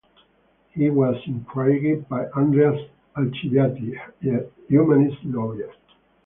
[0.71, 5.71] He was intrigued by Andreas Alciati, a humanist lawyer.